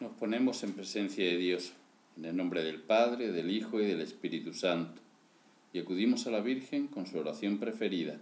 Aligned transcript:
Nos 0.00 0.12
ponemos 0.12 0.62
en 0.64 0.72
presencia 0.72 1.22
de 1.26 1.36
Dios, 1.36 1.74
en 2.16 2.24
el 2.24 2.34
nombre 2.34 2.64
del 2.64 2.80
Padre, 2.80 3.32
del 3.32 3.50
Hijo 3.50 3.82
y 3.82 3.84
del 3.84 4.00
Espíritu 4.00 4.54
Santo, 4.54 4.98
y 5.74 5.78
acudimos 5.78 6.26
a 6.26 6.30
la 6.30 6.40
Virgen 6.40 6.86
con 6.86 7.06
su 7.06 7.18
oración 7.18 7.58
preferida. 7.58 8.16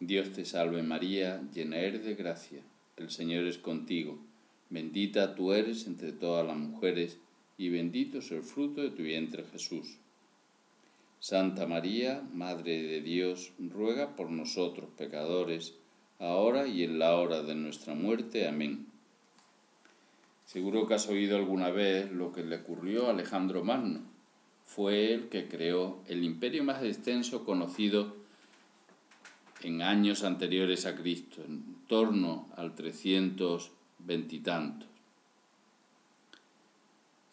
Dios 0.00 0.32
te 0.32 0.44
salve 0.44 0.82
María, 0.82 1.40
llena 1.54 1.76
eres 1.76 2.04
de 2.04 2.16
gracia, 2.16 2.62
el 2.96 3.10
Señor 3.12 3.44
es 3.46 3.58
contigo, 3.58 4.18
bendita 4.70 5.36
tú 5.36 5.52
eres 5.52 5.86
entre 5.86 6.10
todas 6.10 6.44
las 6.44 6.56
mujeres, 6.56 7.16
y 7.56 7.68
bendito 7.68 8.18
es 8.18 8.32
el 8.32 8.42
fruto 8.42 8.80
de 8.82 8.90
tu 8.90 9.04
vientre 9.04 9.44
Jesús. 9.44 9.98
Santa 11.20 11.68
María, 11.68 12.24
Madre 12.34 12.82
de 12.82 13.00
Dios, 13.02 13.52
ruega 13.60 14.16
por 14.16 14.32
nosotros 14.32 14.90
pecadores, 14.96 15.74
ahora 16.18 16.66
y 16.66 16.82
en 16.82 16.98
la 16.98 17.14
hora 17.14 17.44
de 17.44 17.54
nuestra 17.54 17.94
muerte. 17.94 18.48
Amén. 18.48 18.88
Seguro 20.48 20.86
que 20.88 20.94
has 20.94 21.06
oído 21.08 21.36
alguna 21.36 21.68
vez 21.68 22.10
lo 22.10 22.32
que 22.32 22.42
le 22.42 22.56
ocurrió 22.56 23.08
a 23.08 23.10
Alejandro 23.10 23.62
Magno. 23.64 24.00
Fue 24.64 25.12
el 25.12 25.28
que 25.28 25.46
creó 25.46 25.98
el 26.08 26.24
imperio 26.24 26.64
más 26.64 26.82
extenso 26.82 27.44
conocido 27.44 28.16
en 29.60 29.82
años 29.82 30.24
anteriores 30.24 30.86
a 30.86 30.94
Cristo, 30.96 31.42
en 31.46 31.76
torno 31.86 32.48
al 32.56 32.74
320 32.74 34.36
y 34.36 34.48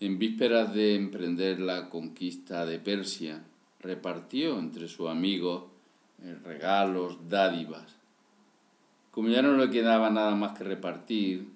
En 0.05 0.19
vísperas 0.19 0.73
de 0.73 0.95
emprender 0.95 1.61
la 1.61 1.89
conquista 1.89 2.65
de 2.65 2.79
Persia, 2.79 3.45
repartió 3.79 4.59
entre 4.59 4.89
sus 4.89 5.07
amigos 5.09 5.71
eh, 6.21 6.35
regalos, 6.43 7.17
dádivas. 7.29 7.95
Como 9.11 9.29
ya 9.29 9.41
no 9.41 9.55
le 9.55 9.69
quedaba 9.69 10.09
nada 10.09 10.35
más 10.35 10.57
que 10.57 10.65
repartir, 10.65 11.47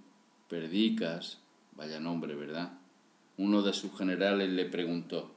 perdicas, 0.48 1.40
Vaya 1.80 2.02
nombre, 2.02 2.36
¿verdad? 2.36 2.78
Uno 3.38 3.62
de 3.62 3.72
sus 3.72 3.98
generales 3.98 4.50
le 4.50 4.66
preguntó, 4.66 5.32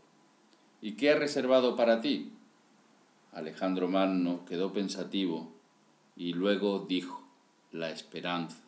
¿y 0.80 0.94
qué 0.96 1.10
ha 1.12 1.16
reservado 1.16 1.76
para 1.76 2.00
ti? 2.00 2.32
Alejandro 3.30 3.86
Magno 3.86 4.44
quedó 4.44 4.72
pensativo 4.72 5.54
y 6.16 6.32
luego 6.32 6.84
dijo, 6.88 7.24
la 7.70 7.90
esperanza. 7.90 8.58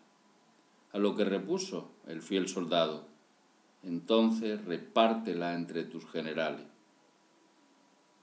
A 0.92 0.98
lo 1.00 1.16
que 1.16 1.24
repuso 1.24 1.90
el 2.06 2.22
fiel 2.22 2.46
soldado, 2.48 3.08
entonces 3.82 4.64
repártela 4.64 5.52
entre 5.54 5.82
tus 5.82 6.08
generales. 6.08 6.66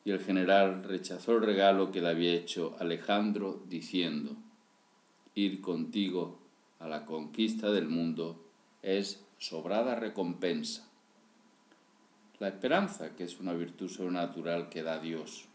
Y 0.05 0.11
el 0.11 0.19
general 0.19 0.81
rechazó 0.85 1.33
el 1.35 1.41
regalo 1.43 1.91
que 1.91 1.99
le 1.99 2.07
había 2.07 2.31
hecho 2.35 2.77
Alejandro 2.79 3.61
diciendo, 3.67 4.33
ir 5.35 5.59
contigo 5.59 6.39
a 6.79 6.87
la 6.87 7.05
conquista 7.05 7.69
del 7.71 7.89
mundo 7.89 8.47
es 8.81 9.25
sobrada 9.41 9.95
recompensa. 9.95 10.87
La 12.39 12.47
esperanza, 12.49 13.15
que 13.15 13.23
es 13.23 13.39
una 13.39 13.53
virtud 13.53 13.89
sobrenatural 13.89 14.69
que 14.69 14.83
da 14.83 14.99
Dios, 14.99 15.45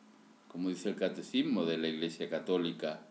como 0.48 0.68
dice 0.70 0.88
el 0.88 0.96
catecismo 0.96 1.64
de 1.64 1.78
la 1.78 1.86
Iglesia 1.88 2.28
Católica, 2.28 3.06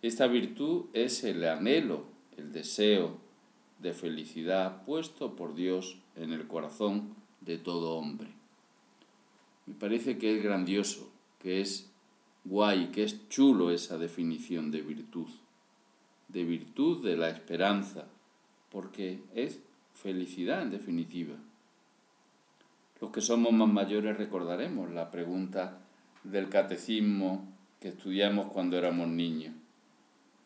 esta 0.00 0.26
virtud 0.26 0.86
es 0.94 1.22
el 1.24 1.44
anhelo, 1.44 2.06
el 2.38 2.50
deseo 2.52 3.18
de 3.78 3.92
felicidad 3.92 4.84
puesto 4.86 5.36
por 5.36 5.54
Dios 5.54 5.98
en 6.16 6.32
el 6.32 6.46
corazón 6.46 7.14
de 7.42 7.58
todo 7.58 7.92
hombre. 7.98 8.30
Me 9.66 9.74
parece 9.74 10.16
que 10.16 10.34
es 10.38 10.42
grandioso, 10.42 11.12
que 11.40 11.60
es 11.60 11.90
guay, 12.46 12.86
que 12.90 13.02
es 13.02 13.28
chulo 13.28 13.70
esa 13.70 13.98
definición 13.98 14.70
de 14.70 14.80
virtud, 14.80 15.28
de 16.28 16.44
virtud 16.44 17.04
de 17.04 17.16
la 17.18 17.28
esperanza, 17.28 18.06
porque 18.70 19.22
es 19.34 19.60
felicidad 19.94 20.62
en 20.62 20.70
definitiva. 20.70 21.36
Los 23.00 23.10
que 23.10 23.20
somos 23.20 23.52
más 23.52 23.68
mayores 23.68 24.16
recordaremos 24.16 24.90
la 24.90 25.10
pregunta 25.10 25.78
del 26.24 26.48
catecismo 26.48 27.46
que 27.80 27.88
estudiamos 27.88 28.50
cuando 28.52 28.76
éramos 28.76 29.08
niños. 29.08 29.52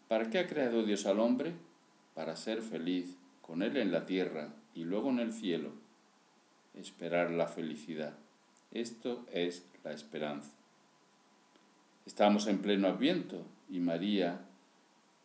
¿Para 0.08 0.30
qué 0.30 0.38
ha 0.38 0.46
creado 0.46 0.84
Dios 0.84 1.06
al 1.06 1.20
hombre? 1.20 1.54
Para 2.14 2.36
ser 2.36 2.62
feliz 2.62 3.16
con 3.42 3.62
él 3.62 3.76
en 3.76 3.92
la 3.92 4.06
tierra 4.06 4.52
y 4.74 4.84
luego 4.84 5.10
en 5.10 5.20
el 5.20 5.32
cielo. 5.32 5.72
Esperar 6.74 7.30
la 7.30 7.46
felicidad. 7.48 8.14
Esto 8.72 9.24
es 9.32 9.64
la 9.84 9.92
esperanza. 9.92 10.50
Estamos 12.06 12.46
en 12.46 12.58
pleno 12.58 12.88
adviento 12.88 13.44
y 13.70 13.80
María 13.80 14.40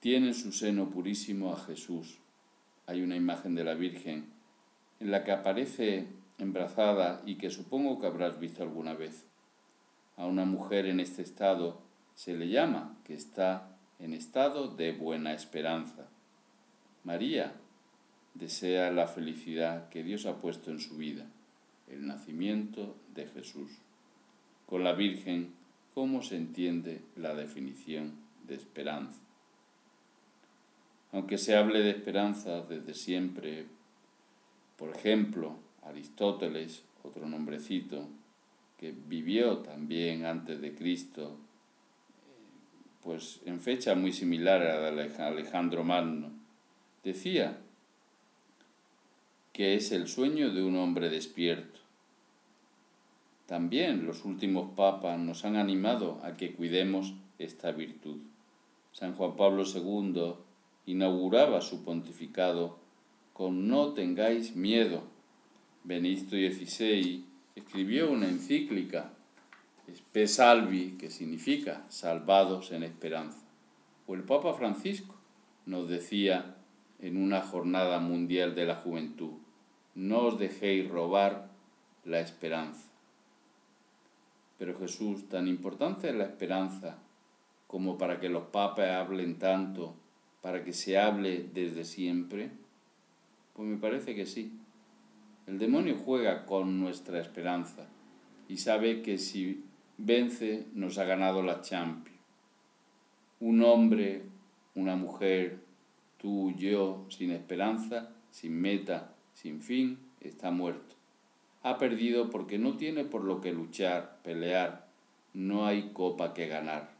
tiene 0.01 0.27
en 0.27 0.33
su 0.33 0.51
seno 0.51 0.89
purísimo 0.89 1.53
a 1.53 1.57
Jesús, 1.61 2.17
hay 2.85 3.01
una 3.01 3.15
imagen 3.15 3.55
de 3.55 3.63
la 3.63 3.75
Virgen 3.75 4.25
en 4.99 5.11
la 5.11 5.23
que 5.23 5.31
aparece 5.31 6.07
embrazada 6.37 7.21
y 7.25 7.35
que 7.35 7.49
supongo 7.49 7.99
que 7.99 8.07
habrás 8.07 8.39
visto 8.39 8.63
alguna 8.63 8.93
vez. 8.93 9.25
A 10.17 10.25
una 10.25 10.45
mujer 10.45 10.85
en 10.85 10.99
este 10.99 11.21
estado 11.21 11.81
se 12.15 12.33
le 12.33 12.49
llama 12.49 12.97
que 13.05 13.13
está 13.13 13.77
en 13.99 14.13
estado 14.13 14.67
de 14.67 14.91
buena 14.91 15.33
esperanza. 15.33 16.07
María 17.03 17.53
desea 18.33 18.91
la 18.91 19.07
felicidad 19.07 19.89
que 19.89 20.03
Dios 20.03 20.25
ha 20.25 20.39
puesto 20.41 20.71
en 20.71 20.79
su 20.79 20.97
vida, 20.97 21.25
el 21.87 22.05
nacimiento 22.05 22.97
de 23.15 23.27
Jesús. 23.27 23.71
Con 24.65 24.83
la 24.83 24.93
Virgen, 24.93 25.53
¿cómo 25.93 26.21
se 26.21 26.35
entiende 26.37 27.01
la 27.15 27.33
definición 27.35 28.15
de 28.45 28.55
esperanza? 28.55 29.22
aunque 31.13 31.37
se 31.37 31.55
hable 31.55 31.79
de 31.81 31.91
esperanza 31.91 32.61
desde 32.63 32.93
siempre. 32.95 33.67
Por 34.75 34.89
ejemplo, 34.95 35.55
Aristóteles, 35.83 36.83
otro 37.03 37.27
nombrecito, 37.27 38.07
que 38.77 38.91
vivió 38.91 39.59
también 39.59 40.25
antes 40.25 40.59
de 40.59 40.73
Cristo, 40.73 41.37
pues 43.03 43.41
en 43.45 43.59
fecha 43.61 43.93
muy 43.95 44.11
similar 44.11 44.63
a 44.63 44.91
de 44.91 45.01
Alejandro 45.23 45.83
Magno, 45.83 46.31
decía 47.03 47.59
que 49.51 49.75
es 49.75 49.91
el 49.91 50.07
sueño 50.07 50.51
de 50.51 50.63
un 50.63 50.75
hombre 50.77 51.09
despierto. 51.09 51.79
También 53.45 54.07
los 54.07 54.25
últimos 54.25 54.71
papas 54.75 55.19
nos 55.19 55.45
han 55.45 55.57
animado 55.57 56.19
a 56.23 56.35
que 56.37 56.53
cuidemos 56.53 57.13
esta 57.37 57.71
virtud. 57.71 58.17
San 58.93 59.13
Juan 59.13 59.35
Pablo 59.35 59.63
II 59.63 60.33
inauguraba 60.85 61.61
su 61.61 61.83
pontificado 61.83 62.77
con 63.33 63.67
No 63.67 63.93
tengáis 63.93 64.55
miedo. 64.55 65.03
Benito 65.83 66.31
XVI 66.35 67.25
escribió 67.55 68.11
una 68.11 68.27
encíclica, 68.27 69.11
Spe 69.93 70.27
Salvi, 70.27 70.91
que 70.99 71.09
significa 71.09 71.83
Salvados 71.89 72.71
en 72.71 72.83
Esperanza. 72.83 73.41
O 74.07 74.15
el 74.15 74.23
Papa 74.23 74.53
Francisco 74.53 75.15
nos 75.65 75.87
decía 75.89 76.57
en 76.99 77.17
una 77.17 77.41
jornada 77.41 77.99
mundial 77.99 78.55
de 78.55 78.65
la 78.65 78.75
juventud, 78.75 79.33
no 79.95 80.19
os 80.21 80.39
dejéis 80.39 80.89
robar 80.89 81.49
la 82.05 82.19
esperanza. 82.19 82.89
Pero 84.57 84.77
Jesús, 84.77 85.27
tan 85.27 85.47
importante 85.47 86.09
es 86.09 86.15
la 86.15 86.25
esperanza 86.25 86.97
como 87.67 87.97
para 87.97 88.19
que 88.19 88.29
los 88.29 88.43
papas 88.45 88.89
hablen 88.91 89.37
tanto 89.39 89.95
para 90.43 90.65
que 90.65 90.73
se 90.73 90.97
hable 90.99 91.49
desde 91.53 91.85
siempre? 91.85 92.51
Pues 93.53 93.65
me 93.67 93.77
parece 93.77 94.13
que 94.13 94.25
sí. 94.27 94.59
El 95.47 95.57
demonio 95.57 95.95
juega 95.97 96.45
con 96.45 96.79
nuestra 96.81 97.19
esperanza 97.21 97.87
y 98.49 98.57
sabe 98.57 99.01
que 99.01 99.17
si 99.17 99.63
vence 99.97 100.67
nos 100.73 100.97
ha 100.97 101.05
ganado 101.05 101.41
la 101.43 101.61
Champions. 101.61 102.19
Un 103.39 103.63
hombre, 103.63 104.23
una 104.75 104.95
mujer, 104.97 105.59
tú, 106.17 106.51
yo, 106.57 107.05
sin 107.09 107.31
esperanza, 107.31 108.11
sin 108.31 108.59
meta, 108.59 109.13
sin 109.33 109.61
fin, 109.61 109.97
está 110.19 110.51
muerto. 110.51 110.95
Ha 111.63 111.77
perdido 111.77 112.29
porque 112.29 112.59
no 112.59 112.75
tiene 112.75 113.05
por 113.05 113.23
lo 113.23 113.39
que 113.39 113.53
luchar, 113.53 114.19
pelear, 114.23 114.87
no 115.33 115.65
hay 115.65 115.91
copa 115.93 116.33
que 116.33 116.47
ganar. 116.49 116.91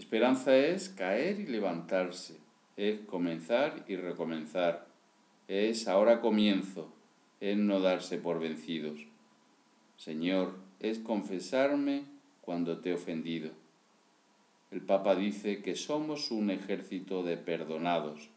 Esperanza 0.00 0.56
es 0.56 0.88
caer 0.88 1.38
y 1.40 1.46
levantarse, 1.46 2.38
es 2.78 3.00
comenzar 3.00 3.84
y 3.86 3.96
recomenzar, 3.96 4.86
es 5.46 5.88
ahora 5.88 6.22
comienzo, 6.22 6.90
es 7.38 7.58
no 7.58 7.80
darse 7.80 8.16
por 8.16 8.40
vencidos. 8.40 8.98
Señor, 9.98 10.54
es 10.80 10.98
confesarme 11.00 12.06
cuando 12.40 12.78
te 12.78 12.90
he 12.90 12.94
ofendido. 12.94 13.50
El 14.70 14.80
Papa 14.80 15.14
dice 15.14 15.60
que 15.60 15.76
somos 15.76 16.30
un 16.30 16.48
ejército 16.50 17.22
de 17.22 17.36
perdonados. 17.36 18.30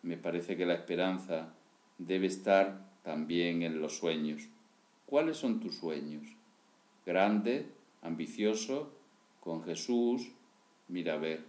Me 0.00 0.16
parece 0.16 0.56
que 0.56 0.64
la 0.64 0.74
esperanza 0.74 1.52
debe 1.98 2.26
estar 2.26 2.88
también 3.02 3.60
en 3.62 3.82
los 3.82 3.98
sueños. 3.98 4.48
¿Cuáles 5.04 5.36
son 5.36 5.60
tus 5.60 5.74
sueños? 5.76 6.24
Grande, 7.04 7.66
ambicioso, 8.00 8.94
con 9.40 9.62
Jesús, 9.62 10.32
mira 10.88 11.14
a 11.14 11.18
ver. 11.18 11.44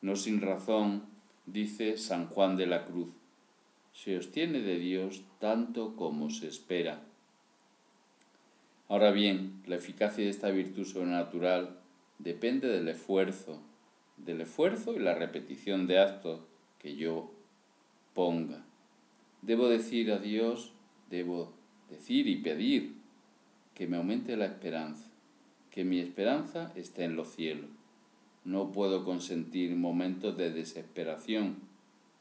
No 0.00 0.16
sin 0.16 0.40
razón, 0.40 1.04
dice 1.46 1.96
San 1.98 2.28
Juan 2.28 2.56
de 2.56 2.66
la 2.66 2.84
Cruz, 2.86 3.10
se 3.92 4.16
ostiene 4.16 4.60
de 4.60 4.78
Dios 4.78 5.22
tanto 5.38 5.94
como 5.96 6.30
se 6.30 6.48
espera. 6.48 7.02
Ahora 8.88 9.10
bien, 9.10 9.62
la 9.66 9.76
eficacia 9.76 10.24
de 10.24 10.30
esta 10.30 10.50
virtud 10.50 10.84
sobrenatural 10.86 11.78
depende 12.18 12.68
del 12.68 12.88
esfuerzo, 12.88 13.60
del 14.16 14.40
esfuerzo 14.40 14.94
y 14.94 14.98
la 14.98 15.14
repetición 15.14 15.86
de 15.86 15.98
actos 15.98 16.40
que 16.78 16.96
yo 16.96 17.32
ponga. 18.14 18.64
Debo 19.42 19.68
decir 19.68 20.10
a 20.10 20.18
Dios, 20.18 20.72
debo 21.10 21.52
decir 21.90 22.26
y 22.26 22.36
pedir 22.36 22.96
que 23.74 23.86
me 23.86 23.96
aumente 23.98 24.36
la 24.36 24.46
esperanza, 24.46 25.10
que 25.70 25.84
mi 25.84 26.00
esperanza 26.00 26.72
esté 26.74 27.04
en 27.04 27.16
los 27.16 27.28
cielos. 27.34 27.70
No 28.44 28.72
puedo 28.72 29.04
consentir 29.04 29.76
momentos 29.76 30.34
de 30.38 30.50
desesperación. 30.50 31.56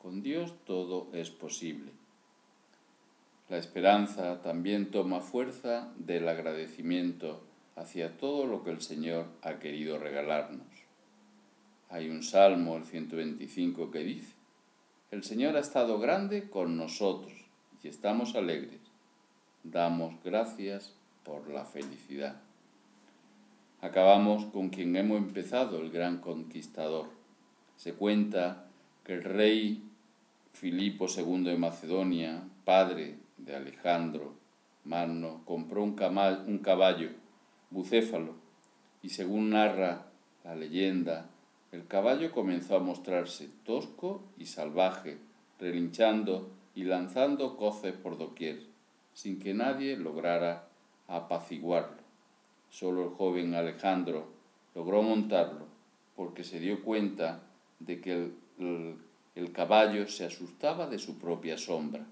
Con 0.01 0.21
Dios 0.21 0.53
todo 0.65 1.07
es 1.13 1.29
posible. 1.29 1.91
La 3.47 3.57
esperanza 3.57 4.41
también 4.41 4.91
toma 4.91 5.21
fuerza 5.21 5.93
del 5.97 6.27
agradecimiento 6.27 7.41
hacia 7.77 8.17
todo 8.17 8.45
lo 8.47 8.63
que 8.65 8.71
el 8.71 8.81
Señor 8.81 9.27
ha 9.41 9.59
querido 9.59 9.97
regalarnos. 9.97 10.67
Hay 11.89 12.09
un 12.09 12.21
salmo, 12.21 12.75
el 12.75 12.85
125, 12.85 13.89
que 13.89 13.99
dice, 13.99 14.33
El 15.11 15.23
Señor 15.23 15.55
ha 15.55 15.59
estado 15.61 15.99
grande 15.99 16.49
con 16.49 16.75
nosotros 16.75 17.33
y 17.81 17.87
estamos 17.87 18.35
alegres. 18.35 18.81
Damos 19.63 20.21
gracias 20.21 20.91
por 21.23 21.49
la 21.49 21.63
felicidad 21.63 22.35
acabamos 23.81 24.45
con 24.45 24.69
quien 24.69 24.95
hemos 24.95 25.17
empezado, 25.17 25.79
el 25.81 25.89
gran 25.91 26.17
conquistador. 26.19 27.07
Se 27.77 27.93
cuenta 27.93 28.67
que 29.03 29.13
el 29.13 29.23
rey 29.23 29.85
Filipo 30.51 31.05
II 31.07 31.43
de 31.43 31.57
Macedonia, 31.57 32.43
padre 32.65 33.17
de 33.37 33.55
Alejandro 33.55 34.33
Magno, 34.83 35.43
compró 35.45 35.83
un, 35.83 35.93
caballo, 35.95 36.43
un 36.47 36.57
caballo 36.59 37.09
bucéfalo, 37.69 38.33
y 39.01 39.09
según 39.09 39.51
narra 39.51 40.07
la 40.43 40.55
leyenda, 40.55 41.29
el 41.71 41.85
caballo 41.87 42.31
comenzó 42.31 42.75
a 42.75 42.79
mostrarse 42.79 43.49
tosco 43.63 44.23
y 44.37 44.47
salvaje, 44.47 45.19
relinchando 45.59 46.49
y 46.75 46.83
lanzando 46.83 47.55
coces 47.55 47.93
por 47.93 48.17
doquier, 48.17 48.63
sin 49.13 49.39
que 49.39 49.53
nadie 49.53 49.95
lograra 49.95 50.67
apaciguarlo. 51.07 51.98
Solo 52.69 53.03
el 53.03 53.09
joven 53.09 53.55
Alejandro 53.55 54.27
logró 54.75 55.01
montarlo 55.01 55.65
porque 56.15 56.43
se 56.43 56.59
dio 56.59 56.83
cuenta 56.83 57.41
de 57.79 57.99
que 57.99 58.31
el, 59.35 59.51
caballo 59.51 60.07
se 60.07 60.25
asustaba 60.25 60.87
de 60.87 60.99
su 60.99 61.17
propia 61.17 61.57
sombra. 61.57 62.05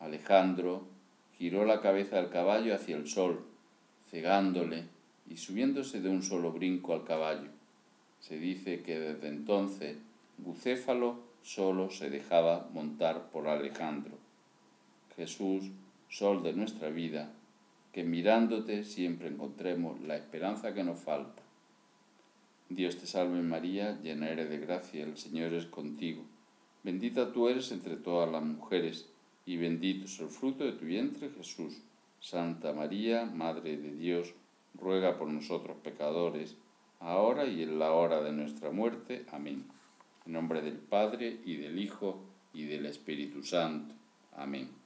Alejandro 0.00 0.84
giró 1.38 1.64
la 1.64 1.80
cabeza 1.80 2.16
del 2.16 2.28
caballo 2.30 2.74
hacia 2.74 2.96
el 2.96 3.08
sol, 3.08 3.44
cegándole 4.10 4.84
y 5.28 5.36
subiéndose 5.36 6.00
de 6.00 6.08
un 6.10 6.22
solo 6.22 6.50
brinco 6.52 6.92
al 6.92 7.04
caballo. 7.04 7.48
Se 8.20 8.38
dice 8.38 8.82
que 8.82 8.98
desde 8.98 9.28
entonces 9.28 9.96
Bucéfalo 10.38 11.20
solo 11.42 11.88
se 11.90 12.10
dejaba 12.10 12.68
montar 12.72 13.30
por 13.30 13.46
Alejandro. 13.46 14.16
Jesús, 15.16 15.70
sol 16.08 16.42
de 16.42 16.52
nuestra 16.52 16.88
vida, 16.88 17.32
que 17.92 18.02
mirándote 18.04 18.84
siempre 18.84 19.28
encontremos 19.28 20.00
la 20.00 20.16
esperanza 20.16 20.72
que 20.74 20.82
nos 20.82 20.98
falta. 20.98 21.42
Dios 22.70 22.96
te 22.96 23.06
salve 23.06 23.42
María, 23.42 24.00
llena 24.02 24.30
eres 24.30 24.48
de 24.48 24.58
gracia, 24.58 25.04
el 25.04 25.18
Señor 25.18 25.52
es 25.52 25.66
contigo. 25.66 26.22
Bendita 26.82 27.32
tú 27.32 27.48
eres 27.50 27.70
entre 27.70 27.96
todas 27.96 28.30
las 28.32 28.42
mujeres, 28.42 29.06
y 29.44 29.58
bendito 29.58 30.06
es 30.06 30.18
el 30.20 30.28
fruto 30.28 30.64
de 30.64 30.72
tu 30.72 30.86
vientre 30.86 31.28
Jesús. 31.28 31.78
Santa 32.18 32.72
María, 32.72 33.26
Madre 33.26 33.76
de 33.76 33.92
Dios, 33.92 34.32
ruega 34.74 35.18
por 35.18 35.28
nosotros 35.28 35.76
pecadores, 35.84 36.56
ahora 36.98 37.44
y 37.46 37.62
en 37.62 37.78
la 37.78 37.92
hora 37.92 38.22
de 38.22 38.32
nuestra 38.32 38.70
muerte. 38.70 39.26
Amén. 39.32 39.66
En 40.24 40.32
nombre 40.32 40.62
del 40.62 40.78
Padre, 40.78 41.40
y 41.44 41.56
del 41.56 41.78
Hijo, 41.78 42.22
y 42.54 42.64
del 42.64 42.86
Espíritu 42.86 43.42
Santo. 43.42 43.92
Amén. 44.34 44.81